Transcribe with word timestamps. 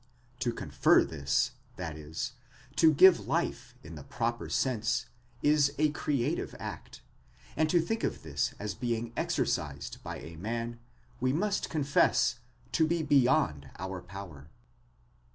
But 0.33 0.39
to 0.41 0.51
confer 0.53 1.03
this, 1.03 1.51
that 1.75 1.95
is, 1.95 2.31
to 2.77 2.91
give 2.91 3.27
life 3.27 3.75
in 3.83 3.93
the 3.93 4.03
proper 4.03 4.49
sense, 4.49 5.05
is 5.43 5.75
a 5.77 5.91
creative 5.91 6.55
act, 6.57 7.03
and 7.55 7.69
to 7.69 7.79
think 7.79 8.03
of 8.03 8.23
this 8.23 8.55
as 8.57 8.73
being 8.73 9.13
exercised 9.15 10.01
by 10.01 10.17
a 10.17 10.37
man, 10.37 10.79
we 11.19 11.31
must 11.33 11.69
con 11.69 11.83
fess 11.83 12.39
to 12.71 12.87
be 12.87 13.03
beyond 13.03 13.69
our 13.77 14.01
power. 14.01 14.49